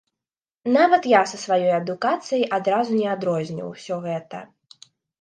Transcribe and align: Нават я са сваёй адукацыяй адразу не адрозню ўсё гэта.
Нават 0.77 1.05
я 1.11 1.19
са 1.33 1.37
сваёй 1.43 1.71
адукацыяй 1.81 2.49
адразу 2.59 2.91
не 3.03 3.07
адрозню 3.15 3.71
ўсё 3.73 4.03
гэта. 4.11 4.45